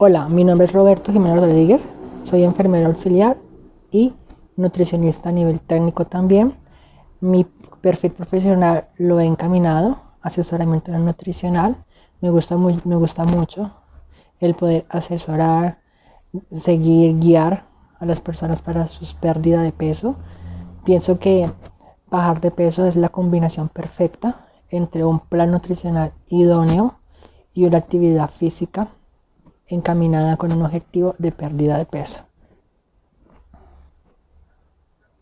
[0.00, 1.84] Hola, mi nombre es Roberto Jiménez Rodríguez,
[2.22, 3.36] soy enfermero auxiliar
[3.90, 4.14] y
[4.54, 6.54] nutricionista a nivel técnico también.
[7.20, 7.44] Mi
[7.80, 11.84] perfil profesional lo he encaminado, asesoramiento nutricional.
[12.20, 13.72] Me gusta, mucho
[14.38, 15.80] el poder asesorar,
[16.52, 17.64] seguir, guiar
[17.98, 20.14] a las personas para su pérdida de peso.
[20.84, 21.50] Pienso que
[22.08, 27.00] bajar de peso es la combinación perfecta entre un plan nutricional idóneo
[27.52, 28.90] y una actividad física
[29.68, 32.27] encaminada con un objetivo de pérdida de peso.